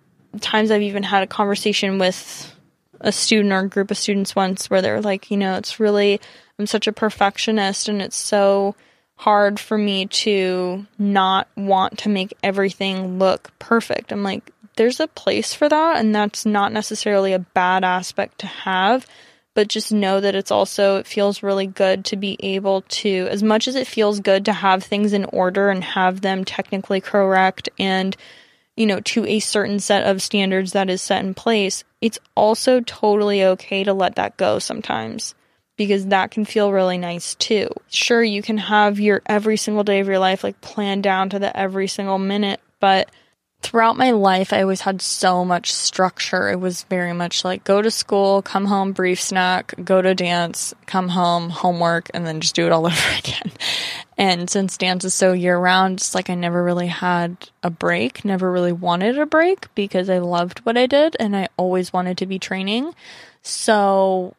[0.41, 2.55] times I've even had a conversation with
[3.01, 6.21] a student or a group of students once where they're like, you know, it's really,
[6.59, 8.75] I'm such a perfectionist and it's so
[9.17, 14.13] hard for me to not want to make everything look perfect.
[14.13, 18.47] I'm like, there's a place for that, and that's not necessarily a bad aspect to
[18.47, 19.07] have
[19.55, 23.43] but just know that it's also it feels really good to be able to as
[23.43, 27.69] much as it feels good to have things in order and have them technically correct
[27.79, 28.17] and
[28.77, 32.81] you know to a certain set of standards that is set in place it's also
[32.81, 35.35] totally okay to let that go sometimes
[35.77, 37.69] because that can feel really nice too.
[37.89, 41.39] Sure you can have your every single day of your life like planned down to
[41.39, 43.11] the every single minute but
[43.63, 46.51] throughout my life, I always had so much structure.
[46.51, 50.75] It was very much like go to school, come home, brief snack, go to dance,
[50.87, 53.53] come home, homework, and then just do it all over again.
[54.19, 58.25] And since dance is so year round, it's like I never really had a break,
[58.25, 62.19] never really wanted a break because I loved what I did and I always wanted
[62.19, 62.93] to be training.
[63.43, 64.35] So,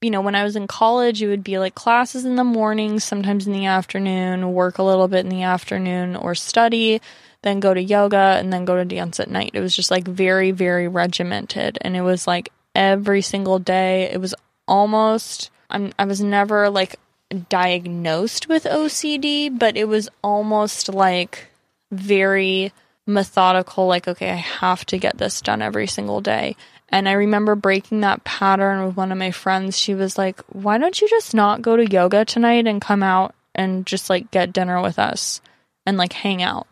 [0.00, 3.00] you know, when I was in college, it would be like classes in the morning,
[3.00, 7.00] sometimes in the afternoon, work a little bit in the afternoon, or study
[7.46, 9.52] then go to yoga, and then go to dance at night.
[9.54, 11.78] It was just like very, very regimented.
[11.80, 14.10] And it was like every single day.
[14.10, 14.34] It was
[14.66, 16.96] almost, I'm, I was never like
[17.48, 21.46] diagnosed with OCD, but it was almost like
[21.92, 22.72] very
[23.06, 26.56] methodical, like, okay, I have to get this done every single day.
[26.88, 29.78] And I remember breaking that pattern with one of my friends.
[29.78, 33.34] She was like, Why don't you just not go to yoga tonight and come out
[33.54, 35.40] and just like get dinner with us
[35.84, 36.66] and like hang out?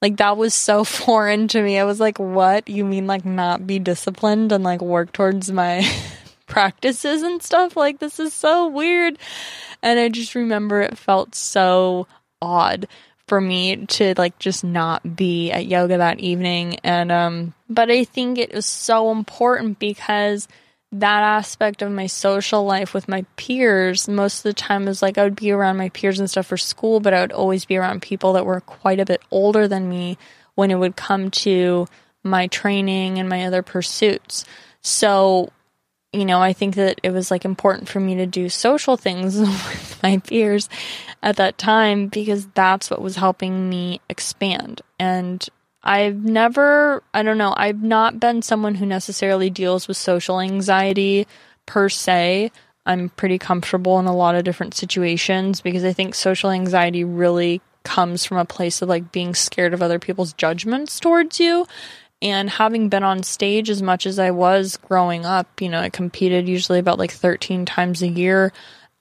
[0.00, 1.78] Like that was so foreign to me.
[1.78, 2.68] I was like, what?
[2.68, 5.88] You mean like not be disciplined and like work towards my
[6.46, 7.76] practices and stuff?
[7.76, 9.18] Like this is so weird.
[9.82, 12.06] And I just remember it felt so
[12.40, 12.86] odd
[13.26, 18.04] for me to like just not be at yoga that evening and um but I
[18.04, 20.48] think it was so important because
[20.92, 25.18] that aspect of my social life with my peers most of the time was like
[25.18, 27.76] I would be around my peers and stuff for school, but I would always be
[27.76, 30.16] around people that were quite a bit older than me
[30.54, 31.86] when it would come to
[32.24, 34.44] my training and my other pursuits.
[34.80, 35.50] So,
[36.12, 39.38] you know, I think that it was like important for me to do social things
[39.40, 40.70] with my peers
[41.22, 44.80] at that time because that's what was helping me expand.
[44.98, 45.46] And
[45.82, 51.26] I've never, I don't know, I've not been someone who necessarily deals with social anxiety
[51.66, 52.50] per se.
[52.84, 57.60] I'm pretty comfortable in a lot of different situations because I think social anxiety really
[57.84, 61.66] comes from a place of like being scared of other people's judgments towards you.
[62.20, 65.88] And having been on stage as much as I was growing up, you know, I
[65.88, 68.52] competed usually about like 13 times a year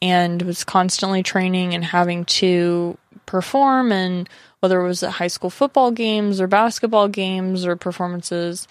[0.01, 5.49] and was constantly training and having to perform and whether it was at high school
[5.49, 8.67] football games or basketball games or performances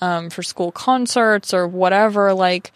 [0.00, 2.72] um, for school concerts or whatever, like,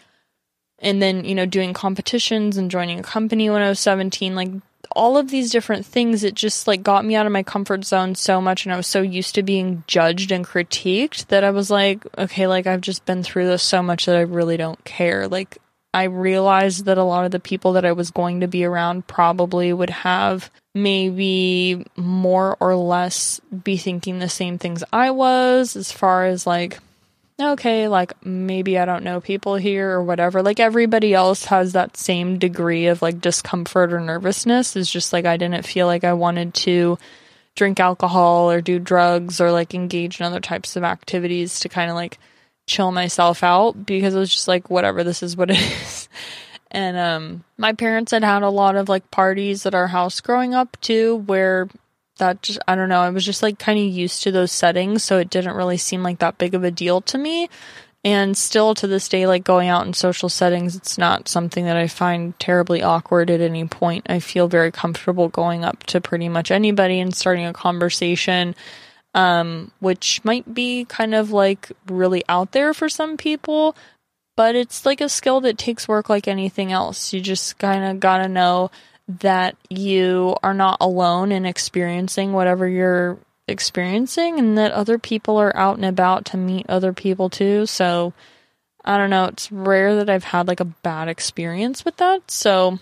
[0.79, 4.49] and then, you know, doing competitions and joining a company when I was 17, like,
[4.95, 8.15] all of these different things, it just like got me out of my comfort zone
[8.15, 8.65] so much.
[8.65, 12.47] And I was so used to being judged and critiqued that I was like, okay,
[12.47, 15.27] like I've just been through this so much that I really don't care.
[15.27, 15.57] Like,
[15.93, 19.07] I realized that a lot of the people that I was going to be around
[19.07, 25.91] probably would have maybe more or less be thinking the same things I was as
[25.91, 26.79] far as like
[27.39, 30.41] okay, like maybe I don't know people here or whatever.
[30.43, 34.75] Like everybody else has that same degree of like discomfort or nervousness.
[34.75, 36.97] Is just like I didn't feel like I wanted to
[37.55, 41.89] drink alcohol or do drugs or like engage in other types of activities to kind
[41.89, 42.17] of like
[42.65, 46.02] chill myself out because it was just like whatever this is what it is
[46.73, 50.53] and um my parents had had a lot of like parties at our house growing
[50.53, 51.69] up too where
[52.17, 55.03] that just i don't know i was just like kind of used to those settings
[55.03, 57.49] so it didn't really seem like that big of a deal to me
[58.05, 61.77] and still to this day like going out in social settings it's not something that
[61.77, 66.27] i find terribly awkward at any point i feel very comfortable going up to pretty
[66.27, 68.55] much anybody and starting a conversation
[69.13, 73.75] um, which might be kind of like really out there for some people.
[74.35, 77.13] But it's like a skill that takes work like anything else.
[77.13, 78.71] You just kind of got to know
[79.07, 83.17] that you are not alone in experiencing whatever you're
[83.47, 87.65] experiencing and that other people are out and about to meet other people too.
[87.65, 88.13] So
[88.85, 92.29] I don't know, it's rare that I've had like a bad experience with that.
[92.31, 92.79] So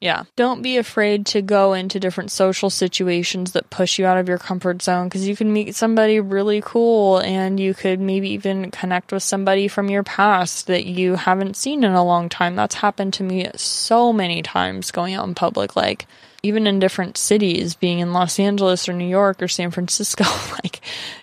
[0.00, 4.28] yeah, don't be afraid to go into different social situations that push you out of
[4.28, 8.70] your comfort zone because you can meet somebody really cool and you could maybe even
[8.70, 12.56] connect with somebody from your past that you haven't seen in a long time.
[12.56, 15.76] That's happened to me so many times going out in public.
[15.76, 16.06] Like,
[16.42, 20.24] even in different cities, being in Los Angeles or New York or San Francisco,
[20.64, 20.80] like,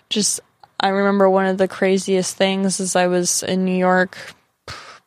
[0.08, 0.38] just,
[0.78, 4.16] I remember one of the craziest things is I was in New York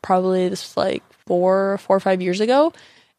[0.02, 2.74] probably this was like four, four or five years ago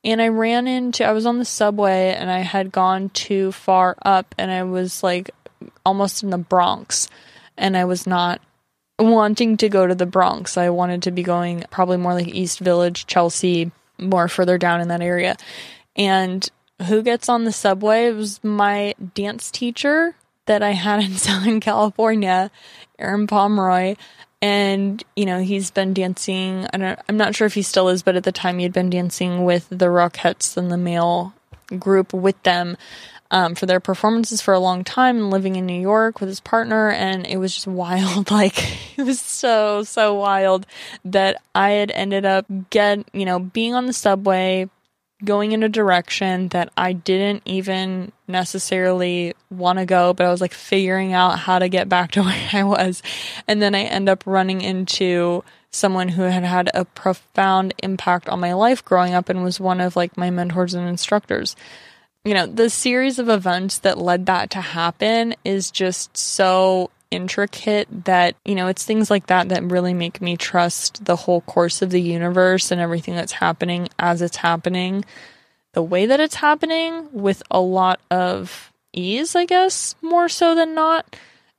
[0.04, 3.96] and I ran into I was on the subway and I had gone too far
[4.02, 5.30] up and I was like
[5.84, 7.08] almost in the Bronx
[7.56, 8.40] and I was not
[8.98, 10.56] wanting to go to the Bronx.
[10.56, 14.88] I wanted to be going probably more like East Village, Chelsea, more further down in
[14.88, 15.36] that area.
[15.96, 16.48] And
[16.86, 18.06] who gets on the subway?
[18.06, 20.14] It was my dance teacher
[20.46, 22.50] that I had in Southern California,
[22.98, 23.96] Aaron Pomeroy
[24.42, 28.02] and you know he's been dancing I don't, i'm not sure if he still is
[28.02, 31.33] but at the time he had been dancing with the rockettes and the male
[31.78, 32.76] group with them
[33.33, 36.40] um, for their performances for a long time and living in new york with his
[36.40, 36.90] partner.
[36.90, 38.31] And it was just wild.
[38.31, 40.66] Like it was so so wild
[41.07, 44.68] that i had ended up get you know being on the subway
[45.24, 50.40] going in a direction that I didn't even necessarily want to go, but I was
[50.40, 53.02] like figuring out how to get back to where I was.
[53.46, 58.40] And then I end up running into someone who had had a profound impact on
[58.40, 61.56] my life growing up and was one of like my mentors and instructors.
[62.24, 67.87] You know, the series of events that led that to happen is just so intricate
[68.07, 71.83] that, you know, it's things like that that really make me trust the whole course
[71.83, 75.05] of the universe and everything that's happening as it's happening,
[75.75, 80.75] the way that it's happening with a lot of ease, I guess, more so than
[80.75, 81.14] not,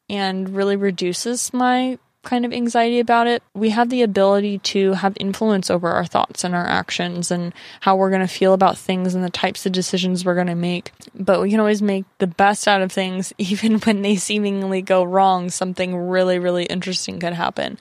[0.10, 5.16] and really reduces my kind of anxiety about it, we have the ability to have
[5.20, 9.14] influence over our thoughts and our actions and how we're going to feel about things
[9.14, 10.92] and the types of decisions we're going to make.
[11.14, 15.04] But we can always make the best out of things, even when they seemingly go
[15.04, 15.50] wrong.
[15.50, 17.78] Something really, really interesting could happen.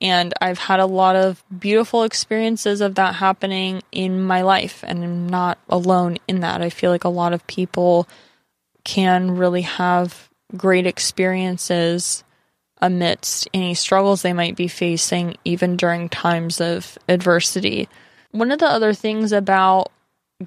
[0.00, 5.02] And I've had a lot of beautiful experiences of that happening in my life, and
[5.02, 6.60] I'm not alone in that.
[6.60, 8.06] I feel like a lot of people
[8.84, 12.24] can really have great experiences
[12.80, 17.88] amidst any struggles they might be facing, even during times of adversity.
[18.32, 19.90] One of the other things about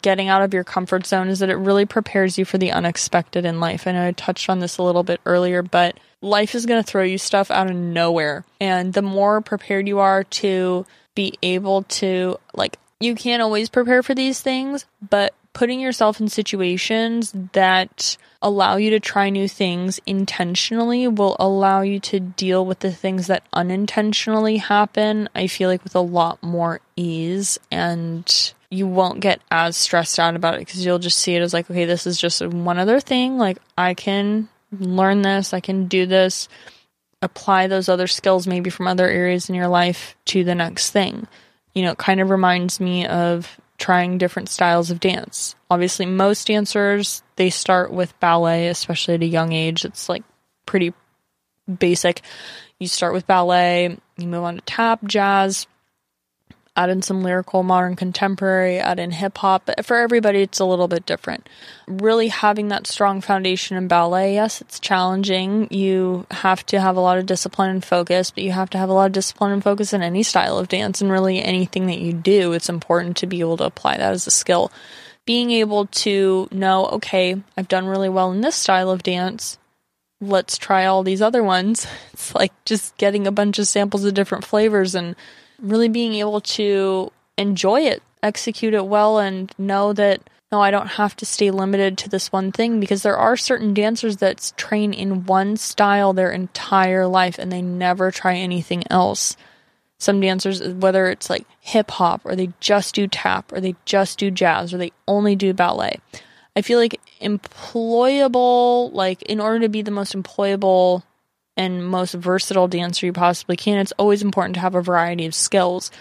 [0.01, 3.45] getting out of your comfort zone is that it really prepares you for the unexpected
[3.45, 3.87] in life.
[3.87, 6.87] I know I touched on this a little bit earlier, but life is going to
[6.87, 8.45] throw you stuff out of nowhere.
[8.61, 14.03] And the more prepared you are to be able to, like, you can't always prepare
[14.03, 19.99] for these things, but putting yourself in situations that allow you to try new things
[20.06, 25.84] intentionally will allow you to deal with the things that unintentionally happen, I feel like
[25.84, 30.86] with a lot more ease and you won't get as stressed out about it because
[30.86, 33.38] you'll just see it as like, okay, this is just one other thing.
[33.38, 36.47] Like, I can learn this, I can do this,
[37.21, 41.28] apply those other skills maybe from other areas in your life to the next thing.
[41.73, 45.55] You know, it kind of reminds me of trying different styles of dance.
[45.69, 49.85] Obviously, most dancers they start with ballet, especially at a young age.
[49.85, 50.23] It's like
[50.65, 50.93] pretty
[51.79, 52.21] basic.
[52.79, 55.67] You start with ballet, you move on to tap, jazz,
[56.79, 59.63] add in some lyrical, modern, contemporary, add in hip hop.
[59.65, 61.49] But for everybody, it's a little bit different.
[61.87, 65.67] Really having that strong foundation in ballet, yes, it's challenging.
[65.71, 68.87] You have to have a lot of discipline and focus, but you have to have
[68.87, 71.99] a lot of discipline and focus in any style of dance and really anything that
[71.99, 72.53] you do.
[72.53, 74.71] It's important to be able to apply that as a skill.
[75.25, 79.57] Being able to know, okay, I've done really well in this style of dance.
[80.21, 81.85] Let's try all these other ones.
[82.13, 85.15] It's like just getting a bunch of samples of different flavors and
[85.62, 90.88] really being able to enjoy it, execute it well, and know that no, I don't
[90.88, 94.93] have to stay limited to this one thing because there are certain dancers that train
[94.93, 99.38] in one style their entire life and they never try anything else.
[100.00, 104.18] Some dancers, whether it's like hip hop or they just do tap or they just
[104.18, 105.99] do jazz or they only do ballet.
[106.55, 111.03] I feel like employable, like in order to be the most employable
[111.58, 115.36] and most versatile dancer you possibly can, it's always important to have a variety of
[115.36, 115.91] skills.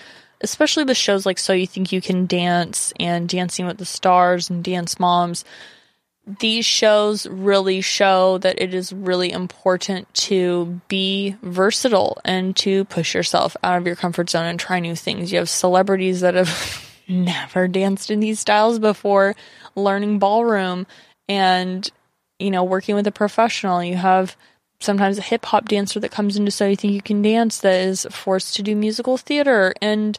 [0.41, 4.49] Especially with shows like So You Think You Can Dance and Dancing with the Stars
[4.51, 5.45] and Dance Moms.
[6.41, 13.15] these shows really show that it is really important to be versatile and to push
[13.15, 15.33] yourself out of your comfort zone and try new things.
[15.33, 19.35] You have celebrities that have never danced in these styles before
[19.75, 20.87] learning ballroom
[21.29, 21.91] and
[22.39, 23.83] you know working with a professional.
[23.83, 24.37] You have
[24.81, 27.81] sometimes a hip hop dancer that comes into So You Think You Can Dance that
[27.81, 30.19] is forced to do musical theater and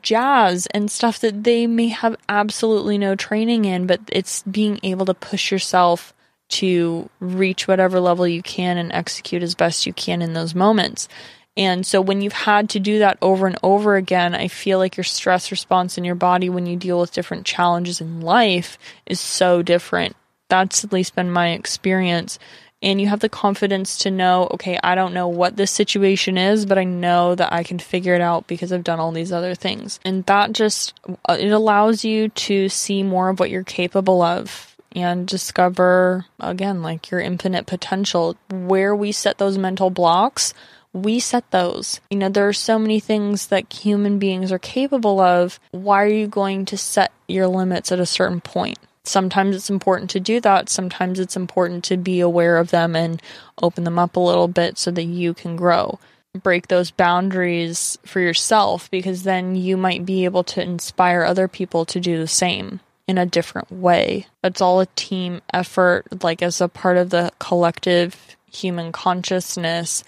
[0.00, 5.06] jazz and stuff that they may have absolutely no training in, but it's being able
[5.06, 6.14] to push yourself
[6.48, 11.08] to reach whatever level you can and execute as best you can in those moments.
[11.56, 14.96] And so when you've had to do that over and over again, I feel like
[14.96, 19.20] your stress response in your body when you deal with different challenges in life is
[19.20, 20.16] so different.
[20.48, 22.38] That's at least been my experience
[22.82, 26.66] and you have the confidence to know, okay, I don't know what this situation is,
[26.66, 29.54] but I know that I can figure it out because I've done all these other
[29.54, 30.00] things.
[30.04, 30.94] And that just
[31.28, 36.82] uh, it allows you to see more of what you're capable of and discover again
[36.82, 38.36] like your infinite potential.
[38.50, 40.52] Where we set those mental blocks,
[40.92, 42.00] we set those.
[42.10, 45.58] You know, there are so many things that human beings are capable of.
[45.70, 48.78] Why are you going to set your limits at a certain point?
[49.04, 50.68] Sometimes it's important to do that.
[50.68, 53.20] Sometimes it's important to be aware of them and
[53.60, 55.98] open them up a little bit so that you can grow.
[56.42, 61.84] Break those boundaries for yourself because then you might be able to inspire other people
[61.86, 64.26] to do the same in a different way.
[64.42, 70.04] It's all a team effort, like as a part of the collective human consciousness.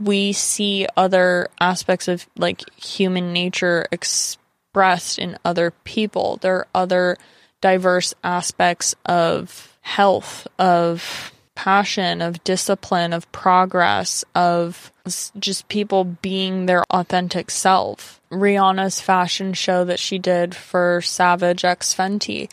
[0.00, 6.38] We see other aspects of like human nature expressed in other people.
[6.40, 7.18] There are other
[7.60, 14.92] diverse aspects of health, of passion, of discipline, of progress, of
[15.38, 18.20] just people being their authentic self.
[18.30, 22.48] Rihanna's fashion show that she did for Savage X Fenty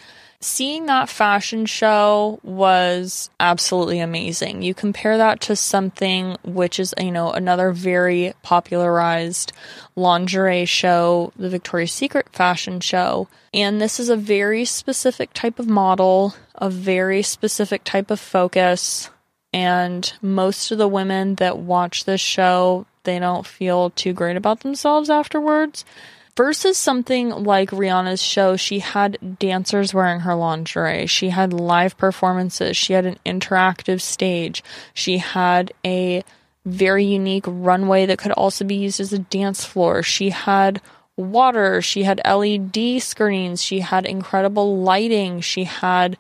[0.46, 4.62] seeing that fashion show was absolutely amazing.
[4.62, 9.52] You compare that to something which is, you know, another very popularized
[9.96, 13.28] lingerie show, the Victoria's Secret fashion show.
[13.54, 19.10] And this is a very specific type of model, a very specific type of focus.
[19.52, 24.60] And most of the women that watch this show, they don't feel too great about
[24.60, 25.86] themselves afterwards
[26.36, 31.08] versus something like Rihanna's show, she had dancers wearing her lingerie.
[31.08, 32.76] She had live performances.
[32.76, 34.64] She had an interactive stage.
[34.94, 36.24] She had a
[36.66, 40.04] very unique runway that could also be used as a dance floor.
[40.04, 40.82] She had
[41.16, 41.82] water.
[41.82, 43.64] She had LED screens.
[43.64, 45.42] She had incredible lighting.
[45.42, 46.18] She had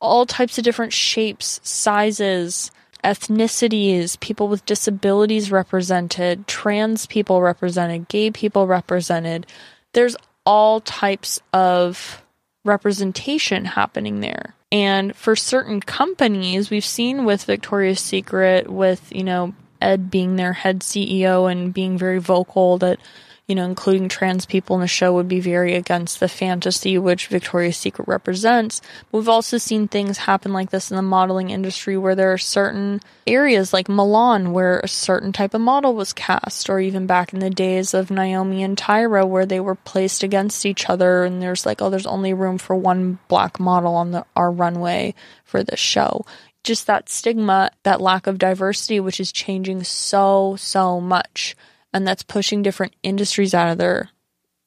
[0.00, 2.70] all types of different shapes, sizes
[3.06, 9.46] ethnicities, people with disabilities represented, trans people represented, gay people represented.
[9.92, 12.24] There's all types of
[12.64, 14.54] representation happening there.
[14.72, 20.52] And for certain companies, we've seen with Victoria's Secret, with, you know, Ed being their
[20.52, 22.98] head CEO and being very vocal that
[23.46, 27.28] you know, including trans people in the show would be very against the fantasy which
[27.28, 28.80] Victoria's Secret represents.
[29.10, 32.38] But We've also seen things happen like this in the modeling industry where there are
[32.38, 37.32] certain areas like Milan where a certain type of model was cast, or even back
[37.32, 41.40] in the days of Naomi and Tyra where they were placed against each other and
[41.40, 45.62] there's like, oh, there's only room for one black model on the our runway for
[45.62, 46.24] this show
[46.64, 51.54] just that stigma, that lack of diversity, which is changing so, so much
[51.96, 54.10] and that's pushing different industries out of their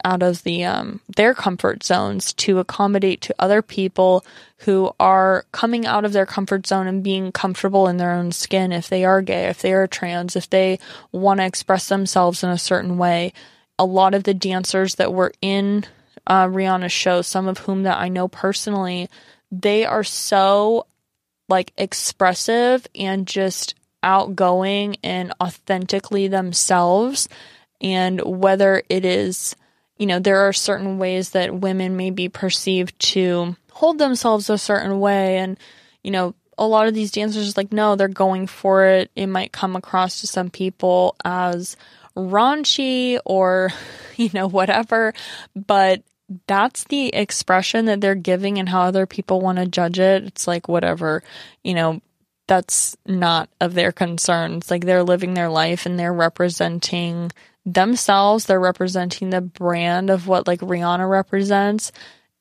[0.03, 4.25] out of the um, their comfort zones to accommodate to other people
[4.59, 8.71] who are coming out of their comfort zone and being comfortable in their own skin
[8.71, 10.80] if they are gay if they are trans if they
[11.11, 13.32] want to express themselves in a certain way.
[13.77, 15.86] A lot of the dancers that were in
[16.25, 19.07] uh, rihanna's show some of whom that i know personally
[19.51, 20.88] they are so
[21.47, 27.29] like expressive and just outgoing and authentically themselves.
[27.81, 29.55] And whether it is,
[29.97, 34.57] you know, there are certain ways that women may be perceived to hold themselves a
[34.57, 35.37] certain way.
[35.37, 35.57] And,
[36.03, 39.11] you know, a lot of these dancers like, no, they're going for it.
[39.15, 41.77] It might come across to some people as
[42.15, 43.71] raunchy or,
[44.17, 45.13] you know, whatever.
[45.55, 46.03] But
[46.47, 50.23] that's the expression that they're giving and how other people want to judge it.
[50.25, 51.23] It's like, whatever,
[51.63, 52.01] you know,
[52.49, 54.71] that's not of their concerns.
[54.71, 57.31] Like they're living their life and they're representing
[57.63, 58.45] themselves.
[58.45, 61.91] They're representing the brand of what like Rihanna represents.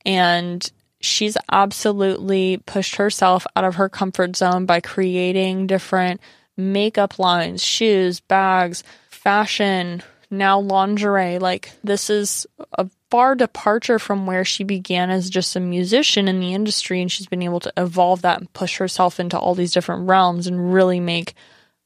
[0.05, 6.21] And she's absolutely pushed herself out of her comfort zone by creating different
[6.57, 11.39] makeup lines, shoes, bags, fashion, now lingerie.
[11.39, 16.39] Like, this is a far departure from where she began as just a musician in
[16.39, 17.01] the industry.
[17.01, 20.47] And she's been able to evolve that and push herself into all these different realms
[20.47, 21.33] and really make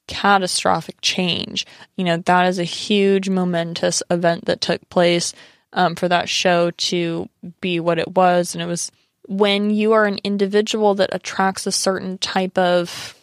[0.07, 1.65] catastrophic change.
[1.95, 5.33] You know, that is a huge, momentous event that took place
[5.71, 7.29] um, for that show to
[7.61, 8.53] be what it was.
[8.53, 8.91] And it was
[9.27, 13.15] when you are an individual that attracts a certain type of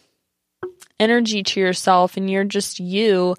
[0.99, 3.35] energy to yourself and you're just you,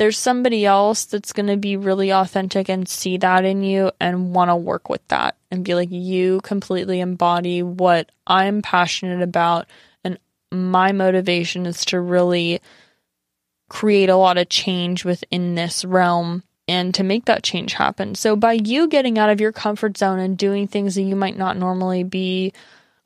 [0.00, 4.34] there's somebody else that's going to be really authentic and see that in you and
[4.34, 9.66] want to work with that and be like, you completely embody what I'm passionate about.
[10.02, 10.18] And
[10.50, 12.62] my motivation is to really
[13.68, 18.14] create a lot of change within this realm and to make that change happen.
[18.14, 21.36] So, by you getting out of your comfort zone and doing things that you might
[21.36, 22.54] not normally be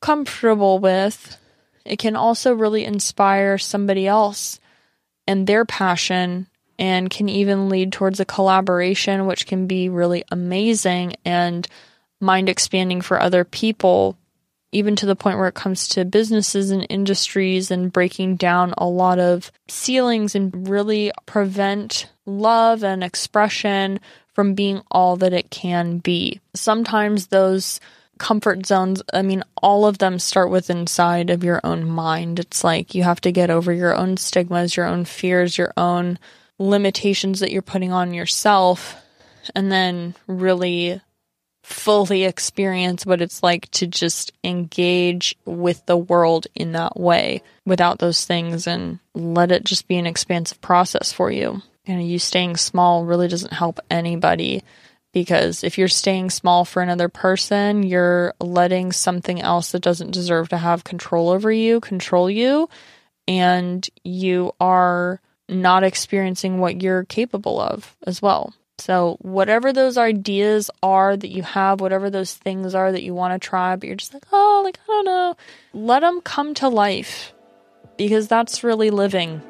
[0.00, 1.38] comfortable with,
[1.84, 4.60] it can also really inspire somebody else
[5.26, 6.46] and their passion
[6.78, 11.66] and can even lead towards a collaboration, which can be really amazing and
[12.20, 14.16] mind expanding for other people,
[14.72, 18.86] even to the point where it comes to businesses and industries and breaking down a
[18.86, 24.00] lot of ceilings and really prevent love and expression
[24.32, 26.40] from being all that it can be.
[26.54, 27.78] Sometimes those
[28.18, 32.40] comfort zones, I mean, all of them start with inside of your own mind.
[32.40, 36.18] It's like you have to get over your own stigmas, your own fears, your own
[36.58, 38.96] limitations that you're putting on yourself,
[39.54, 41.00] and then really
[41.64, 47.98] fully experience what it's like to just engage with the world in that way without
[47.98, 51.62] those things and let it just be an expansive process for you.
[51.86, 54.62] You know, you staying small really doesn't help anybody
[55.14, 60.50] because if you're staying small for another person, you're letting something else that doesn't deserve
[60.50, 62.68] to have control over you control you,
[63.26, 68.54] and you are not experiencing what you're capable of as well.
[68.78, 73.40] So, whatever those ideas are that you have, whatever those things are that you want
[73.40, 75.36] to try, but you're just like, oh, like, I don't know,
[75.72, 77.32] let them come to life
[77.96, 79.42] because that's really living.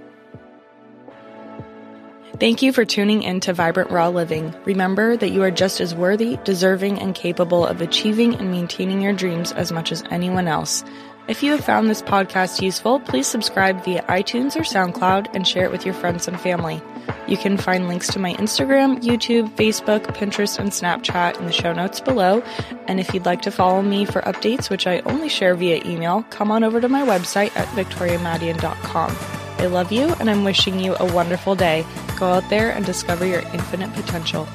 [2.40, 4.53] Thank you for tuning in to Vibrant Raw Living.
[4.64, 9.12] Remember that you are just as worthy, deserving, and capable of achieving and maintaining your
[9.12, 10.82] dreams as much as anyone else.
[11.27, 15.64] If you have found this podcast useful, please subscribe via iTunes or SoundCloud and share
[15.64, 16.83] it with your friends and family.
[17.27, 21.72] You can find links to my Instagram, YouTube, Facebook, Pinterest, and Snapchat in the show
[21.72, 22.43] notes below.
[22.89, 26.25] And if you'd like to follow me for updates, which I only share via email,
[26.29, 29.16] come on over to my website at victoriamadian.com.
[29.59, 31.87] I love you and I'm wishing you a wonderful day.
[32.18, 34.47] Go out there and discover your infinite potential.